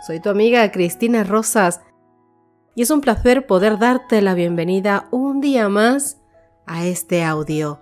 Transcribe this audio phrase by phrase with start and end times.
[0.00, 1.82] Soy tu amiga Cristina Rosas
[2.74, 6.16] y es un placer poder darte la bienvenida un día más
[6.66, 7.80] a este audio.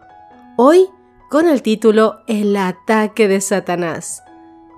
[0.56, 0.88] Hoy
[1.30, 4.24] con el título El ataque de Satanás.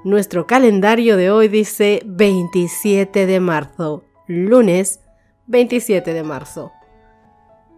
[0.05, 5.01] Nuestro calendario de hoy dice 27 de marzo, lunes
[5.47, 6.73] 27 de marzo.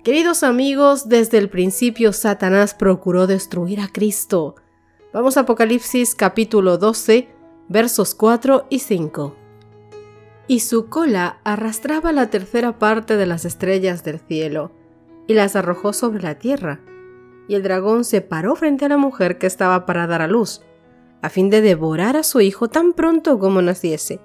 [0.03, 4.57] Queridos amigos, desde el principio Satanás procuró destruir a Cristo.
[5.13, 7.29] Vamos a Apocalipsis capítulo 12,
[7.69, 9.42] versos 4 y 5.
[10.49, 14.73] Y su cola arrastraba la tercera parte de las estrellas del cielo,
[15.27, 16.81] y las arrojó sobre la tierra.
[17.49, 20.63] Y el dragón se paró frente a la mujer que estaba para dar a luz,
[21.23, 24.21] a fin de devorar a su hijo tan pronto como naciese.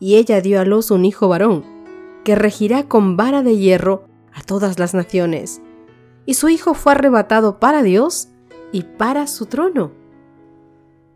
[0.00, 1.64] Y ella dio a luz un hijo varón,
[2.24, 5.62] que regirá con vara de hierro a todas las naciones,
[6.26, 8.28] y su Hijo fue arrebatado para Dios
[8.72, 9.92] y para su trono.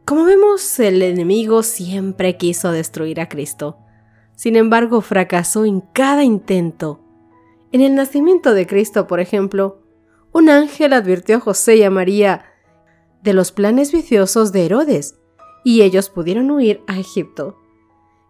[0.06, 3.76] Como vemos, el enemigo siempre quiso destruir a Cristo.
[4.40, 6.98] Sin embargo, fracasó en cada intento.
[7.72, 9.82] En el nacimiento de Cristo, por ejemplo,
[10.32, 12.46] un ángel advirtió a José y a María
[13.22, 15.18] de los planes viciosos de Herodes,
[15.62, 17.58] y ellos pudieron huir a Egipto.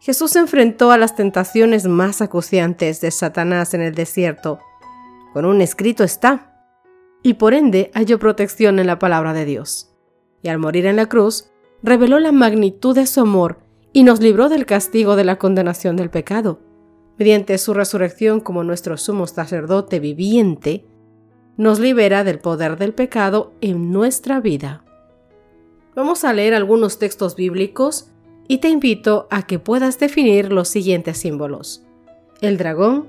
[0.01, 4.59] Jesús se enfrentó a las tentaciones más acuciantes de Satanás en el desierto,
[5.33, 6.61] con un escrito está,
[7.23, 9.95] y por ende halló protección en la palabra de Dios.
[10.43, 11.53] Y al morir en la cruz,
[11.85, 16.11] reveló la magnitud de su amor y nos libró del castigo de la condenación del
[16.11, 16.61] pecado.
[17.19, 20.87] Mediante su resurrección como nuestro sumo sacerdote viviente,
[21.57, 24.85] nos libera del poder del pecado en nuestra vida.
[25.95, 28.11] Vamos a leer algunos textos bíblicos
[28.49, 31.85] y te invito a que puedas definir los siguientes símbolos.
[32.41, 33.09] El dragón,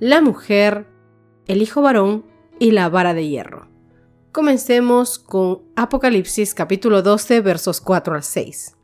[0.00, 0.86] la mujer,
[1.46, 2.24] el hijo varón
[2.58, 3.68] y la vara de hierro.
[4.32, 8.75] Comencemos con Apocalipsis capítulo 12 versos 4 al 6.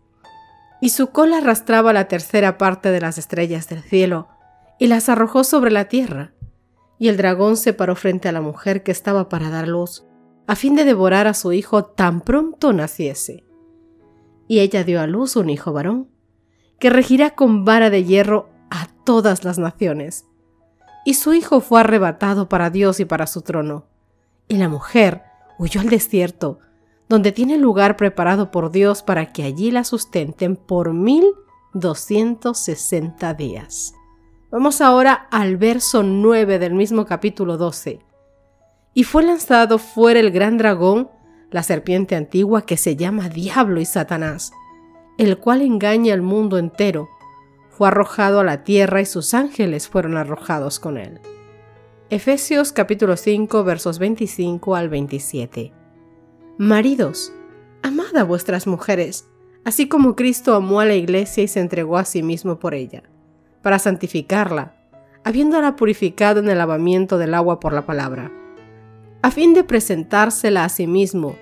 [0.83, 4.29] Y su cola arrastraba la tercera parte de las estrellas del cielo
[4.79, 6.35] y las arrojó sobre la tierra.
[6.99, 10.05] Y el dragón se paró frente a la mujer que estaba para dar luz,
[10.47, 13.45] a fin de devorar a su hijo tan pronto naciese.
[14.47, 16.11] Y ella dio a luz un hijo varón,
[16.79, 20.27] que regirá con vara de hierro a todas las naciones
[21.05, 23.87] y su hijo fue arrebatado para Dios y para su trono.
[24.49, 25.23] Y la mujer
[25.59, 26.61] huyó al desierto,
[27.13, 31.35] donde tiene lugar preparado por Dios para que allí la sustenten por mil
[31.75, 33.93] doscientos sesenta días.
[34.51, 38.01] Vamos ahora al verso 9 del mismo capítulo 12.
[38.95, 41.11] Y fue lanzado fuera el gran dragón,
[41.51, 44.51] la serpiente antigua que se llama Diablo y Satanás,
[45.19, 47.11] el cual engaña al mundo entero
[47.69, 51.21] fue arrojado a la tierra y sus ángeles fueron arrojados con él.
[52.09, 55.82] Efesios capítulo 5 versos 25 al 27.
[56.59, 57.33] Maridos,
[57.83, 59.27] amad a vuestras mujeres,
[59.65, 63.05] así como Cristo amó a la iglesia y se entregó a sí mismo por ella,
[63.63, 64.77] para santificarla,
[65.25, 68.31] habiéndola purificado en el lavamiento del agua por la palabra,
[69.23, 71.37] a fin de presentársela a sí mismo,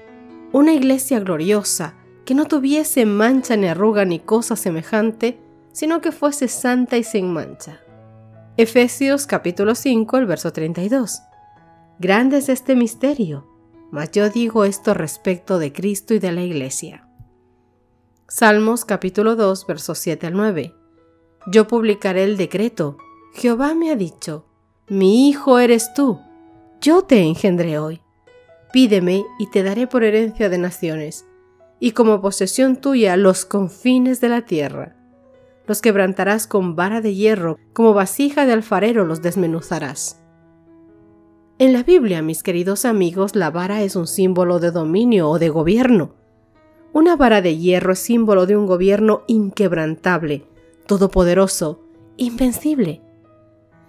[0.53, 5.41] una iglesia gloriosa, que no tuviese mancha ni arruga ni cosa semejante,
[5.73, 7.81] sino que fuese santa y sin mancha.
[8.57, 11.23] Efesios capítulo 5, el verso 32.
[11.99, 13.50] Grande es este misterio,
[13.91, 17.07] mas yo digo esto respecto de Cristo y de la Iglesia.
[18.29, 20.75] Salmos capítulo 2, versos 7 al 9.
[21.47, 22.99] Yo publicaré el decreto.
[23.35, 24.47] Jehová me ha dicho,
[24.89, 26.21] mi hijo eres tú,
[26.81, 28.01] yo te engendré hoy.
[28.73, 31.27] Pídeme y te daré por herencia de naciones,
[31.79, 34.97] y como posesión tuya los confines de la tierra
[35.71, 40.20] los quebrantarás con vara de hierro, como vasija de alfarero los desmenuzarás.
[41.61, 45.51] En la Biblia, mis queridos amigos, la vara es un símbolo de dominio o de
[45.51, 46.15] gobierno.
[46.95, 50.47] Una vara de hierro es símbolo de un gobierno inquebrantable,
[50.87, 51.83] todopoderoso,
[52.17, 53.03] invencible.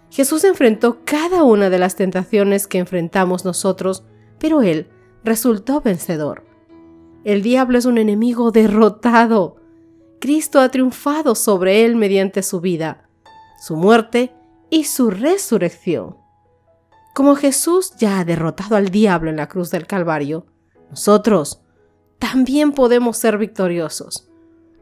[0.09, 4.03] Jesús enfrentó cada una de las tentaciones que enfrentamos nosotros,
[4.37, 4.89] pero Él
[5.23, 6.43] resultó vencedor.
[7.23, 9.55] El diablo es un enemigo derrotado.
[10.19, 13.07] Cristo ha triunfado sobre él mediante su vida,
[13.65, 14.33] su muerte
[14.69, 16.20] y su resurrección.
[17.13, 20.45] Como Jesús ya ha derrotado al diablo en la cruz del Calvario,
[20.89, 21.61] nosotros
[22.19, 24.29] también podemos ser victoriosos.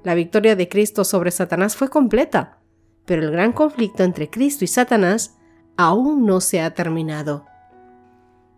[0.04, 2.60] La victoria de Cristo sobre Satanás fue completa,
[3.06, 5.38] pero el gran conflicto entre Cristo y Satanás
[5.78, 7.46] aún no se ha terminado.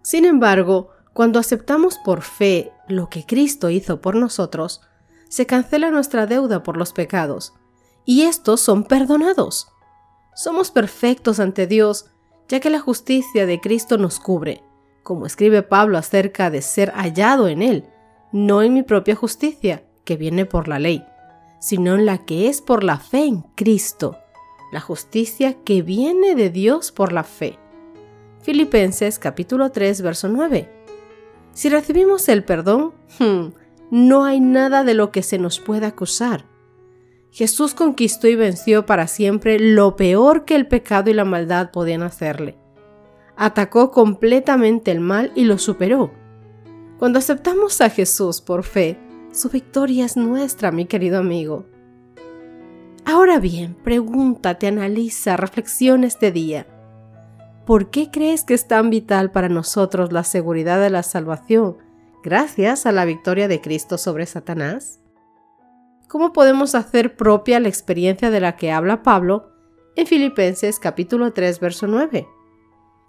[0.01, 4.81] Sin embargo, cuando aceptamos por fe lo que Cristo hizo por nosotros,
[5.29, 7.53] se cancela nuestra deuda por los pecados,
[8.06, 9.69] y estos son perdonados.
[10.35, 12.11] Somos perfectos ante Dios,
[12.51, 14.62] ya que la justicia de Cristo nos cubre,
[15.03, 17.86] como escribe Pablo acerca de ser hallado en Él,
[18.33, 21.01] no en mi propia justicia, que viene por la ley,
[21.62, 24.18] sino en la que es por la fe en Cristo,
[24.74, 27.57] la justicia que viene de Dios por la fe.
[28.42, 30.69] Filipenses capítulo 3, verso 9.
[31.53, 32.94] Si recibimos el perdón,
[33.92, 36.50] no hay nada de lo que se nos pueda acusar.
[37.31, 42.04] Jesús conquistó y venció para siempre lo peor que el pecado y la maldad podían
[42.04, 42.57] hacerle.
[43.38, 46.12] Atacó completamente el mal y lo superó.
[47.00, 49.00] Cuando aceptamos a Jesús por fe,
[49.31, 51.66] su victoria es nuestra, mi querido amigo.
[53.06, 56.68] Ahora bien, pregúntate, analiza, reflexiona este día.
[57.66, 61.77] ¿Por qué crees que es tan vital para nosotros la seguridad de la salvación
[62.24, 65.00] gracias a la victoria de Cristo sobre Satanás?
[66.12, 69.50] ¿Cómo podemos hacer propia la experiencia de la que habla Pablo
[69.96, 72.28] en Filipenses capítulo 3 verso 9?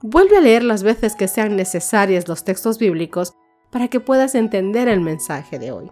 [0.02, 3.32] Vuelve a leer las veces que sean necesarias los textos bíblicos
[3.72, 5.90] para que puedas entender el mensaje de hoy.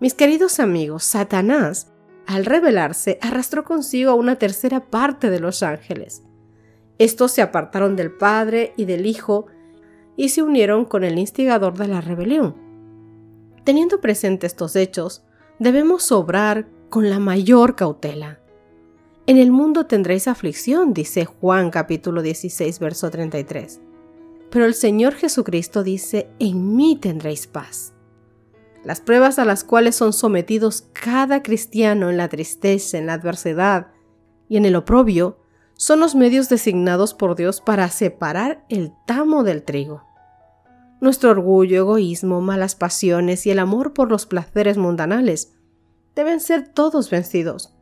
[0.00, 1.92] Mis queridos amigos, Satanás,
[2.26, 6.22] al rebelarse, arrastró consigo a una tercera parte de los ángeles.
[6.96, 9.48] Estos se apartaron del Padre y del Hijo
[10.16, 12.56] y se unieron con el instigador de la rebelión.
[13.64, 15.22] Teniendo presente estos hechos,
[15.58, 18.40] debemos obrar con la mayor cautela.
[19.26, 23.80] En el mundo tendréis aflicción, dice Juan capítulo 16, verso 33.
[24.50, 27.92] Pero el Señor Jesucristo dice, en mí tendréis paz.
[28.84, 33.88] Las pruebas a las cuales son sometidos cada cristiano en la tristeza, en la adversidad
[34.48, 35.38] y en el oprobio,
[35.74, 40.04] son los medios designados por Dios para separar el tamo del trigo.
[41.06, 45.54] Nuestro orgullo, egoísmo, malas pasiones y el amor por los placeres mundanales
[46.16, 47.72] deben ser todos vencidos.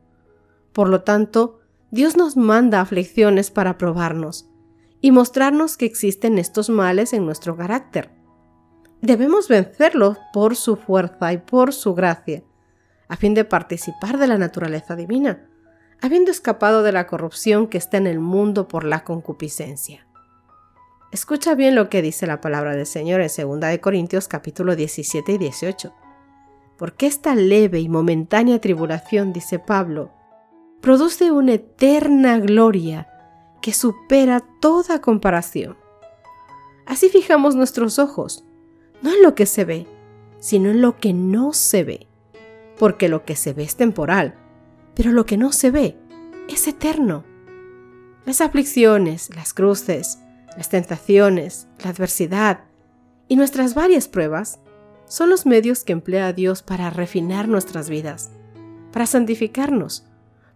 [0.74, 1.60] Por lo tanto,
[1.90, 4.50] Dios nos manda aflicciones para probarnos
[5.00, 8.10] y mostrarnos que existen estos males en nuestro carácter.
[9.00, 12.44] Debemos vencerlos por su fuerza y por su gracia,
[13.08, 15.48] a fin de participar de la naturaleza divina,
[16.02, 20.06] habiendo escapado de la corrupción que está en el mundo por la concupiscencia.
[21.14, 25.38] Escucha bien lo que dice la palabra del Señor en 2 Corintios capítulo 17 y
[25.38, 25.94] 18.
[26.76, 30.10] Porque esta leve y momentánea tribulación, dice Pablo,
[30.80, 33.06] produce una eterna gloria
[33.62, 35.76] que supera toda comparación.
[36.84, 38.44] Así fijamos nuestros ojos,
[39.00, 39.86] no en lo que se ve,
[40.40, 42.08] sino en lo que no se ve,
[42.76, 44.34] porque lo que se ve es temporal,
[44.96, 45.96] pero lo que no se ve
[46.48, 47.22] es eterno.
[48.26, 50.18] Las aflicciones, las cruces,
[50.56, 52.60] las tentaciones, la adversidad
[53.28, 54.60] y nuestras varias pruebas
[55.06, 58.30] son los medios que emplea Dios para refinar nuestras vidas,
[58.92, 60.06] para santificarnos,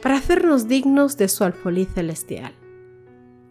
[0.03, 2.53] para hacernos dignos de su alfolí celestial.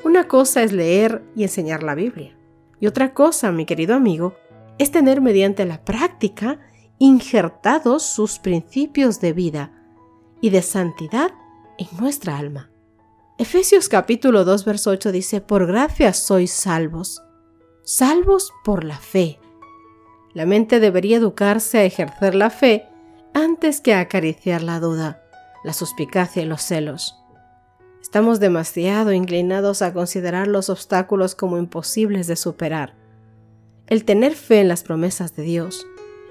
[0.03, 2.37] Una cosa es leer y enseñar la Biblia,
[2.79, 4.35] y otra cosa, mi querido amigo,
[4.77, 6.59] es tener mediante la práctica
[6.99, 9.71] injertados sus principios de vida
[10.41, 11.31] y de santidad
[11.77, 12.69] en nuestra alma.
[13.39, 17.21] Efesios capítulo 2, verso 8 dice, por gracia sois salvos,
[17.83, 19.39] salvos por la fe.
[20.33, 22.87] La mente debería educarse a ejercer la fe
[23.35, 25.21] antes que a acariciar la duda,
[25.63, 27.15] la suspicacia y los celos.
[28.01, 32.95] Estamos demasiado inclinados a considerar los obstáculos como imposibles de superar.
[33.85, 35.85] El tener fe en las promesas de Dios,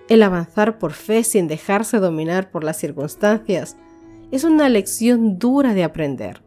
[0.08, 3.76] el avanzar por fe sin dejarse dominar por las circunstancias,
[4.32, 6.45] es una lección dura de aprender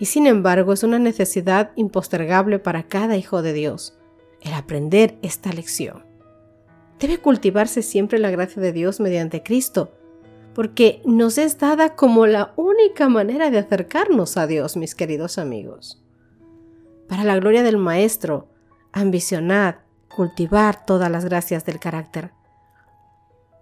[0.00, 3.98] y sin embargo es una necesidad impostergable para cada hijo de Dios,
[4.40, 6.06] el aprender esta lección.
[6.98, 9.92] Debe cultivarse siempre la gracia de Dios mediante Cristo,
[10.54, 16.02] porque nos es dada como la única manera de acercarnos a Dios, mis queridos amigos.
[17.06, 18.48] Para la gloria del Maestro,
[18.92, 19.76] ambicionad,
[20.08, 22.32] cultivar todas las gracias del carácter.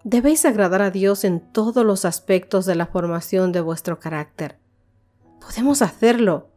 [0.04, 4.58] Debéis agradar a Dios en todos los aspectos de la formación de vuestro carácter
[5.40, 6.48] Podemos hacerlo.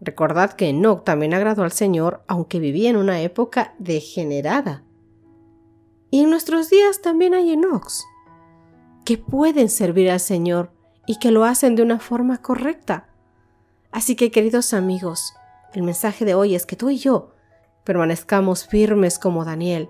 [0.00, 4.82] Recordad que Enoch también agradó al Señor, aunque vivía en una época degenerada.
[6.10, 8.04] Y en nuestros días también hay Enochs
[9.04, 10.70] que pueden servir al Señor
[11.06, 13.08] y que lo hacen de una forma correcta.
[13.90, 15.34] Así que, queridos amigos,
[15.72, 17.32] el mensaje de hoy es que tú y yo
[17.84, 19.88] permanezcamos firmes como Daniel,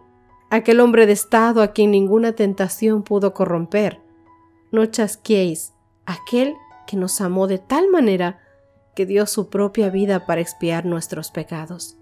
[0.48, 4.00] aquel hombre de estado a quien ninguna tentación pudo corromper,
[4.72, 5.74] no chasquéis
[6.06, 6.54] aquel
[6.90, 8.40] que nos amó de tal manera
[8.96, 11.96] que dio su propia vida para expiar nuestros pecados.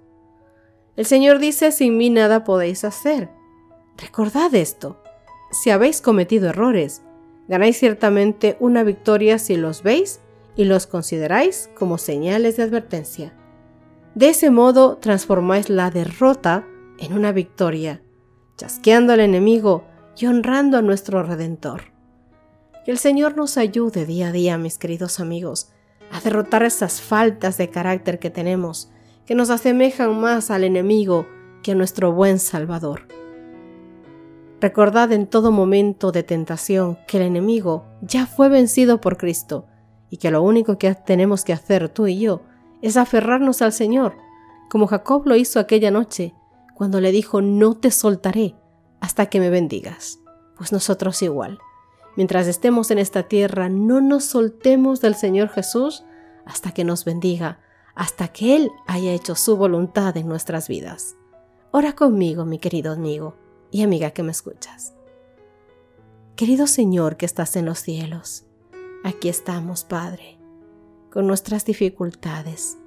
[0.97, 3.29] El Señor dice, sin mí nada podéis hacer.
[3.99, 5.03] Recordad esto.
[5.51, 7.03] Si habéis cometido errores,
[7.49, 10.21] ganáis ciertamente una victoria si los veis
[10.57, 13.35] y los consideráis como señales de advertencia.
[14.15, 16.67] De ese modo transformáis la derrota
[16.99, 18.01] en una victoria,
[18.57, 19.85] chasqueando al enemigo
[20.17, 21.98] y honrando a nuestro Redentor.
[22.89, 25.69] Que el Señor nos ayude día a día, mis queridos amigos,
[26.11, 28.91] a derrotar esas faltas de carácter que tenemos,
[29.27, 31.27] que nos asemejan más al enemigo
[31.63, 33.07] que a nuestro buen Salvador.
[34.63, 39.67] Recordad en todo momento de tentación que el enemigo ya fue vencido por Cristo
[40.09, 42.41] y que lo único que tenemos que hacer tú y yo
[42.81, 44.15] es aferrarnos al Señor,
[44.71, 46.33] como Jacob lo hizo aquella noche,
[46.75, 48.55] cuando le dijo, no te soltaré
[49.01, 50.21] hasta que me bendigas.
[50.57, 51.59] Pues nosotros igual.
[52.19, 56.03] Mientras estemos en esta tierra, no nos soltemos del Señor Jesús
[56.45, 57.61] hasta que nos bendiga,
[57.95, 61.15] hasta que Él haya hecho su voluntad en nuestras vidas.
[61.71, 63.37] Ora conmigo, mi querido amigo
[63.71, 64.95] y amiga que me escuchas.
[66.35, 68.47] Querido Señor que estás en los cielos,
[69.05, 70.41] aquí estamos, Padre,
[71.13, 72.79] con nuestras dificultades,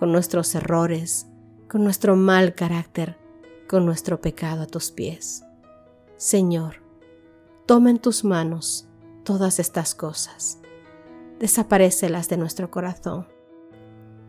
[0.00, 1.28] con nuestros errores,
[1.68, 3.16] con nuestro mal carácter,
[3.68, 5.44] con nuestro pecado a tus pies.
[6.16, 6.79] Señor,
[7.70, 8.88] toma en tus manos
[9.22, 10.58] todas estas cosas,
[11.38, 13.28] desaparecelas de nuestro corazón.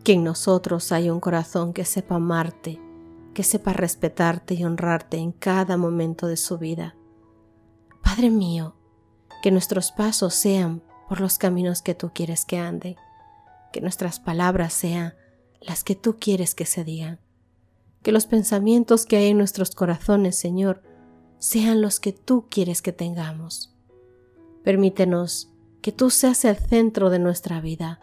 [0.03, 2.79] Que en nosotros haya un corazón que sepa amarte,
[3.33, 6.95] que sepa respetarte y honrarte en cada momento de su vida.
[8.03, 8.75] Padre mío,
[9.41, 12.95] que nuestros pasos sean por los caminos que tú quieres que ande,
[13.73, 15.15] que nuestras palabras sean
[15.61, 17.19] las que tú quieres que se digan,
[18.03, 20.83] que los pensamientos que hay en nuestros corazones, Señor,
[21.41, 23.73] sean los que tú quieres que tengamos.
[24.63, 27.99] Permítenos que tú seas el centro de nuestra vida,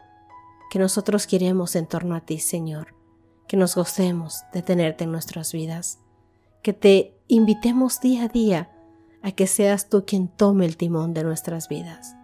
[0.73, 2.97] que nosotros queremos en torno a ti, Señor,
[3.47, 6.01] que nos gocemos de tenerte en nuestras vidas,
[6.63, 8.73] que te invitemos día a día
[9.23, 12.17] a que seas tú quien tome el timón de nuestras vidas.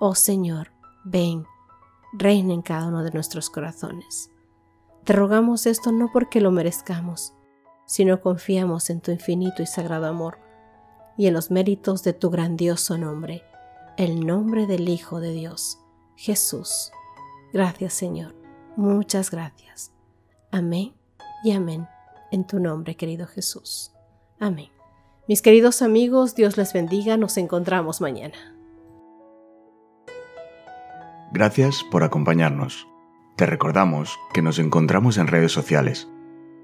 [0.00, 0.72] Oh Señor,
[1.04, 1.44] ven,
[2.12, 4.32] reina en cada uno de nuestros corazones.
[5.04, 7.34] Te rogamos esto no porque lo merezcamos,
[7.90, 10.38] sino confiamos en tu infinito y sagrado amor
[11.16, 13.42] y en los méritos de tu grandioso nombre,
[13.96, 15.80] el nombre del Hijo de Dios,
[16.14, 16.92] Jesús.
[17.52, 18.36] Gracias Señor,
[18.76, 19.92] muchas gracias.
[20.52, 20.94] Amén
[21.42, 21.88] y amén.
[22.30, 23.92] En tu nombre, querido Jesús.
[24.38, 24.68] Amén.
[25.26, 27.16] Mis queridos amigos, Dios les bendiga.
[27.16, 28.36] Nos encontramos mañana.
[31.32, 32.86] Gracias por acompañarnos.
[33.36, 36.06] Te recordamos que nos encontramos en redes sociales.